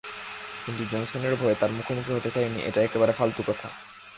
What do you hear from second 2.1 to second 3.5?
হতে চাইনি এটা একেবারে ফালতু